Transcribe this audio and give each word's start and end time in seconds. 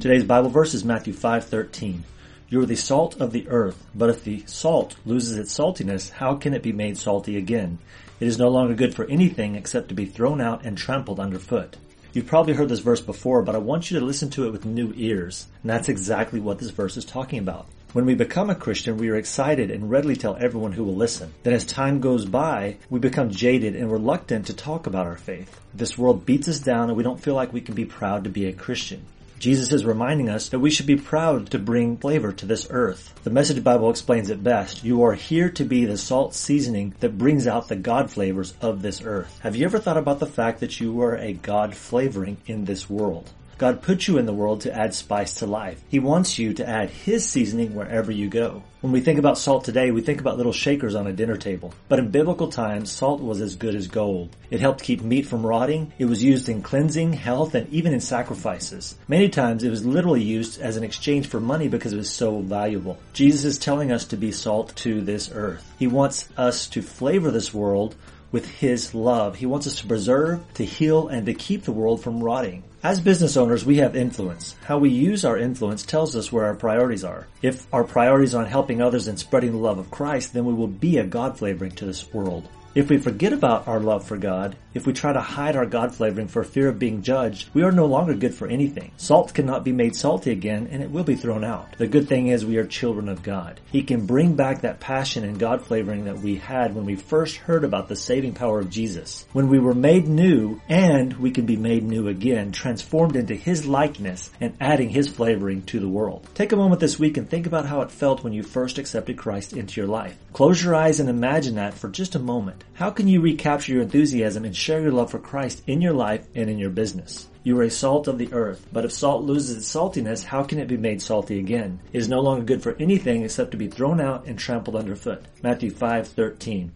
Today's 0.00 0.24
Bible 0.24 0.48
verse 0.48 0.72
is 0.72 0.82
Matthew 0.82 1.12
5:13. 1.12 2.04
You 2.48 2.62
are 2.62 2.66
the 2.66 2.74
salt 2.74 3.20
of 3.20 3.32
the 3.32 3.46
earth, 3.50 3.84
but 3.94 4.08
if 4.08 4.24
the 4.24 4.42
salt 4.46 4.96
loses 5.04 5.36
its 5.36 5.54
saltiness, 5.54 6.08
how 6.08 6.36
can 6.36 6.54
it 6.54 6.62
be 6.62 6.72
made 6.72 6.96
salty 6.96 7.36
again? 7.36 7.76
It 8.18 8.26
is 8.26 8.38
no 8.38 8.48
longer 8.48 8.72
good 8.72 8.94
for 8.94 9.04
anything 9.10 9.56
except 9.56 9.90
to 9.90 9.94
be 9.94 10.06
thrown 10.06 10.40
out 10.40 10.64
and 10.64 10.78
trampled 10.78 11.20
underfoot. 11.20 11.76
You've 12.14 12.28
probably 12.28 12.54
heard 12.54 12.70
this 12.70 12.78
verse 12.78 13.02
before, 13.02 13.42
but 13.42 13.54
I 13.54 13.58
want 13.58 13.90
you 13.90 14.00
to 14.00 14.06
listen 14.06 14.30
to 14.30 14.46
it 14.46 14.52
with 14.52 14.64
new 14.64 14.94
ears. 14.96 15.48
And 15.62 15.68
that's 15.68 15.90
exactly 15.90 16.40
what 16.40 16.60
this 16.60 16.70
verse 16.70 16.96
is 16.96 17.04
talking 17.04 17.38
about. 17.38 17.66
When 17.92 18.06
we 18.06 18.14
become 18.14 18.48
a 18.48 18.54
Christian, 18.54 18.96
we 18.96 19.10
are 19.10 19.16
excited 19.16 19.70
and 19.70 19.90
readily 19.90 20.16
tell 20.16 20.34
everyone 20.40 20.72
who 20.72 20.84
will 20.84 20.96
listen. 20.96 21.34
Then 21.42 21.52
as 21.52 21.64
time 21.64 22.00
goes 22.00 22.24
by, 22.24 22.78
we 22.88 23.00
become 23.00 23.28
jaded 23.28 23.76
and 23.76 23.92
reluctant 23.92 24.46
to 24.46 24.54
talk 24.54 24.86
about 24.86 25.06
our 25.06 25.18
faith. 25.18 25.60
This 25.74 25.98
world 25.98 26.24
beats 26.24 26.48
us 26.48 26.58
down 26.58 26.88
and 26.88 26.96
we 26.96 27.02
don't 27.02 27.20
feel 27.20 27.34
like 27.34 27.52
we 27.52 27.60
can 27.60 27.74
be 27.74 27.84
proud 27.84 28.24
to 28.24 28.30
be 28.30 28.46
a 28.46 28.54
Christian. 28.54 29.04
Jesus 29.40 29.72
is 29.72 29.86
reminding 29.86 30.28
us 30.28 30.50
that 30.50 30.58
we 30.58 30.70
should 30.70 30.84
be 30.84 30.96
proud 30.96 31.50
to 31.50 31.58
bring 31.58 31.96
flavor 31.96 32.30
to 32.30 32.44
this 32.44 32.66
earth. 32.68 33.14
The 33.24 33.30
Message 33.30 33.64
Bible 33.64 33.88
explains 33.88 34.28
it 34.28 34.44
best. 34.44 34.84
You 34.84 35.02
are 35.02 35.14
here 35.14 35.48
to 35.48 35.64
be 35.64 35.86
the 35.86 35.96
salt 35.96 36.34
seasoning 36.34 36.94
that 37.00 37.16
brings 37.16 37.46
out 37.46 37.68
the 37.68 37.76
God 37.76 38.10
flavors 38.10 38.52
of 38.60 38.82
this 38.82 39.00
earth. 39.02 39.40
Have 39.42 39.56
you 39.56 39.64
ever 39.64 39.78
thought 39.78 39.96
about 39.96 40.18
the 40.18 40.26
fact 40.26 40.60
that 40.60 40.78
you 40.78 41.00
are 41.00 41.16
a 41.16 41.32
God 41.32 41.74
flavoring 41.74 42.36
in 42.44 42.66
this 42.66 42.90
world? 42.90 43.30
God 43.60 43.82
put 43.82 44.08
you 44.08 44.16
in 44.16 44.24
the 44.24 44.32
world 44.32 44.62
to 44.62 44.74
add 44.74 44.94
spice 44.94 45.34
to 45.34 45.46
life. 45.46 45.82
He 45.90 45.98
wants 45.98 46.38
you 46.38 46.54
to 46.54 46.66
add 46.66 46.88
His 46.88 47.28
seasoning 47.28 47.74
wherever 47.74 48.10
you 48.10 48.26
go. 48.26 48.62
When 48.80 48.90
we 48.90 49.02
think 49.02 49.18
about 49.18 49.36
salt 49.36 49.64
today, 49.64 49.90
we 49.90 50.00
think 50.00 50.18
about 50.18 50.38
little 50.38 50.54
shakers 50.54 50.94
on 50.94 51.06
a 51.06 51.12
dinner 51.12 51.36
table. 51.36 51.74
But 51.86 51.98
in 51.98 52.08
biblical 52.08 52.48
times, 52.48 52.90
salt 52.90 53.20
was 53.20 53.42
as 53.42 53.56
good 53.56 53.74
as 53.74 53.86
gold. 53.86 54.34
It 54.50 54.60
helped 54.60 54.82
keep 54.82 55.02
meat 55.02 55.26
from 55.26 55.44
rotting. 55.44 55.92
It 55.98 56.06
was 56.06 56.24
used 56.24 56.48
in 56.48 56.62
cleansing, 56.62 57.12
health, 57.12 57.54
and 57.54 57.68
even 57.68 57.92
in 57.92 58.00
sacrifices. 58.00 58.96
Many 59.08 59.28
times 59.28 59.62
it 59.62 59.68
was 59.68 59.84
literally 59.84 60.22
used 60.22 60.58
as 60.58 60.78
an 60.78 60.82
exchange 60.82 61.26
for 61.26 61.38
money 61.38 61.68
because 61.68 61.92
it 61.92 61.98
was 61.98 62.08
so 62.08 62.38
valuable. 62.38 62.98
Jesus 63.12 63.44
is 63.44 63.58
telling 63.58 63.92
us 63.92 64.06
to 64.06 64.16
be 64.16 64.32
salt 64.32 64.74
to 64.76 65.02
this 65.02 65.30
earth. 65.34 65.70
He 65.78 65.86
wants 65.86 66.30
us 66.38 66.66
to 66.68 66.80
flavor 66.80 67.30
this 67.30 67.52
world 67.52 67.94
with 68.32 68.48
His 68.48 68.94
love. 68.94 69.36
He 69.36 69.44
wants 69.44 69.66
us 69.66 69.80
to 69.80 69.86
preserve, 69.86 70.40
to 70.54 70.64
heal, 70.64 71.08
and 71.08 71.26
to 71.26 71.34
keep 71.34 71.64
the 71.64 71.72
world 71.72 72.02
from 72.02 72.24
rotting. 72.24 72.62
As 72.82 72.98
business 72.98 73.36
owners, 73.36 73.62
we 73.62 73.76
have 73.76 73.94
influence. 73.94 74.56
How 74.64 74.78
we 74.78 74.88
use 74.88 75.26
our 75.26 75.36
influence 75.36 75.82
tells 75.82 76.16
us 76.16 76.32
where 76.32 76.46
our 76.46 76.54
priorities 76.54 77.04
are. 77.04 77.26
If 77.42 77.66
our 77.74 77.84
priorities 77.84 78.34
are 78.34 78.42
on 78.42 78.48
helping 78.48 78.80
others 78.80 79.06
and 79.06 79.18
spreading 79.18 79.52
the 79.52 79.58
love 79.58 79.76
of 79.76 79.90
Christ, 79.90 80.32
then 80.32 80.46
we 80.46 80.54
will 80.54 80.66
be 80.66 80.96
a 80.96 81.04
God 81.04 81.36
flavoring 81.36 81.72
to 81.72 81.84
this 81.84 82.10
world. 82.14 82.48
If 82.72 82.88
we 82.88 82.98
forget 82.98 83.32
about 83.32 83.66
our 83.66 83.80
love 83.80 84.06
for 84.06 84.16
God, 84.16 84.56
if 84.74 84.86
we 84.86 84.92
try 84.92 85.12
to 85.12 85.20
hide 85.20 85.56
our 85.56 85.66
God 85.66 85.92
flavoring 85.92 86.28
for 86.28 86.44
fear 86.44 86.68
of 86.68 86.78
being 86.78 87.02
judged, 87.02 87.50
we 87.52 87.64
are 87.64 87.72
no 87.72 87.86
longer 87.86 88.14
good 88.14 88.32
for 88.32 88.46
anything. 88.46 88.92
Salt 88.96 89.34
cannot 89.34 89.64
be 89.64 89.72
made 89.72 89.96
salty 89.96 90.30
again 90.30 90.68
and 90.70 90.80
it 90.80 90.92
will 90.92 91.02
be 91.02 91.16
thrown 91.16 91.42
out. 91.42 91.76
The 91.78 91.88
good 91.88 92.08
thing 92.08 92.28
is 92.28 92.46
we 92.46 92.58
are 92.58 92.64
children 92.64 93.08
of 93.08 93.24
God. 93.24 93.58
He 93.72 93.82
can 93.82 94.06
bring 94.06 94.36
back 94.36 94.60
that 94.60 94.78
passion 94.78 95.24
and 95.24 95.36
God 95.36 95.66
flavoring 95.66 96.04
that 96.04 96.20
we 96.20 96.36
had 96.36 96.76
when 96.76 96.84
we 96.84 96.94
first 96.94 97.38
heard 97.38 97.64
about 97.64 97.88
the 97.88 97.96
saving 97.96 98.34
power 98.34 98.60
of 98.60 98.70
Jesus. 98.70 99.26
When 99.32 99.48
we 99.48 99.58
were 99.58 99.74
made 99.74 100.06
new 100.06 100.60
and 100.68 101.14
we 101.14 101.32
can 101.32 101.46
be 101.46 101.56
made 101.56 101.82
new 101.82 102.06
again, 102.06 102.52
transformed 102.70 103.16
into 103.16 103.34
His 103.34 103.66
likeness 103.66 104.30
and 104.40 104.56
adding 104.60 104.90
His 104.90 105.08
flavoring 105.08 105.62
to 105.62 105.80
the 105.80 105.88
world. 105.88 106.28
Take 106.34 106.52
a 106.52 106.56
moment 106.56 106.80
this 106.80 107.00
week 107.00 107.16
and 107.16 107.28
think 107.28 107.44
about 107.48 107.66
how 107.66 107.80
it 107.80 107.90
felt 107.90 108.22
when 108.22 108.32
you 108.32 108.44
first 108.44 108.78
accepted 108.78 109.18
Christ 109.18 109.54
into 109.54 109.80
your 109.80 109.88
life. 109.88 110.16
Close 110.32 110.62
your 110.62 110.76
eyes 110.76 111.00
and 111.00 111.08
imagine 111.08 111.56
that 111.56 111.74
for 111.74 111.88
just 111.88 112.14
a 112.14 112.20
moment. 112.20 112.62
How 112.74 112.90
can 112.90 113.08
you 113.08 113.20
recapture 113.20 113.72
your 113.72 113.82
enthusiasm 113.82 114.44
and 114.44 114.54
share 114.54 114.80
your 114.80 114.92
love 114.92 115.10
for 115.10 115.18
Christ 115.18 115.64
in 115.66 115.82
your 115.82 115.94
life 115.94 116.24
and 116.36 116.48
in 116.48 116.60
your 116.60 116.70
business? 116.70 117.26
You 117.42 117.58
are 117.58 117.64
a 117.64 117.70
salt 117.70 118.06
of 118.06 118.18
the 118.18 118.32
earth, 118.32 118.64
but 118.72 118.84
if 118.84 118.92
salt 118.92 119.24
loses 119.24 119.56
its 119.56 119.74
saltiness, 119.74 120.22
how 120.22 120.44
can 120.44 120.60
it 120.60 120.68
be 120.68 120.76
made 120.76 121.02
salty 121.02 121.40
again? 121.40 121.80
It 121.92 121.98
is 121.98 122.08
no 122.08 122.20
longer 122.20 122.44
good 122.44 122.62
for 122.62 122.76
anything 122.78 123.24
except 123.24 123.50
to 123.50 123.56
be 123.56 123.66
thrown 123.66 124.00
out 124.00 124.26
and 124.26 124.38
trampled 124.38 124.76
underfoot. 124.76 125.24
Matthew 125.42 125.72
5:13. 125.72 126.70